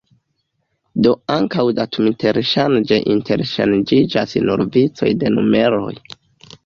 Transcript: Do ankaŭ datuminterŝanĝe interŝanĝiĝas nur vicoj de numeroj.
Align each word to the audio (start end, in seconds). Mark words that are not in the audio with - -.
Do 1.07 1.11
ankaŭ 1.33 1.65
datuminterŝanĝe 1.81 2.99
interŝanĝiĝas 3.17 4.35
nur 4.49 4.65
vicoj 4.79 5.13
de 5.25 5.33
numeroj. 5.39 5.93